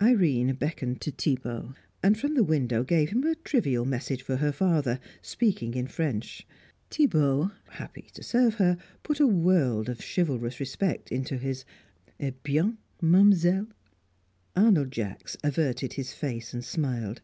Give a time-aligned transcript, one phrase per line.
[0.00, 4.50] Irene beckoned to Thibaut, and from the window gave him a trivial message for her
[4.50, 6.46] father, speaking in French;
[6.90, 11.66] Thibaut, happy to serve her, put a world of chivalrous respect into his
[12.42, 13.66] "Bien, Mademoiselle!"
[14.56, 17.20] Arnold Jacks averted his face and smiled.